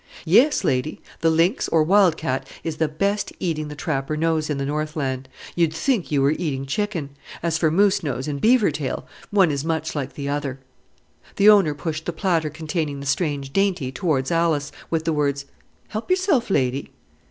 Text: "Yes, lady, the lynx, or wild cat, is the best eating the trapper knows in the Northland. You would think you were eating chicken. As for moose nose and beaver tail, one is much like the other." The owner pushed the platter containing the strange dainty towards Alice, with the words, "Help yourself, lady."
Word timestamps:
"Yes, 0.25 0.63
lady, 0.63 0.99
the 1.19 1.29
lynx, 1.29 1.69
or 1.69 1.83
wild 1.83 2.17
cat, 2.17 2.47
is 2.63 2.77
the 2.77 2.87
best 2.87 3.31
eating 3.39 3.67
the 3.67 3.75
trapper 3.75 4.17
knows 4.17 4.49
in 4.49 4.57
the 4.57 4.65
Northland. 4.65 5.29
You 5.55 5.67
would 5.67 5.75
think 5.75 6.11
you 6.11 6.23
were 6.23 6.31
eating 6.31 6.65
chicken. 6.65 7.11
As 7.43 7.59
for 7.59 7.69
moose 7.69 8.01
nose 8.01 8.27
and 8.27 8.41
beaver 8.41 8.71
tail, 8.71 9.05
one 9.29 9.51
is 9.51 9.63
much 9.63 9.93
like 9.93 10.13
the 10.13 10.27
other." 10.27 10.57
The 11.35 11.51
owner 11.51 11.75
pushed 11.75 12.07
the 12.07 12.13
platter 12.13 12.49
containing 12.49 12.99
the 12.99 13.05
strange 13.05 13.53
dainty 13.53 13.91
towards 13.91 14.31
Alice, 14.31 14.71
with 14.89 15.05
the 15.05 15.13
words, 15.13 15.45
"Help 15.89 16.09
yourself, 16.09 16.49
lady." 16.49 16.89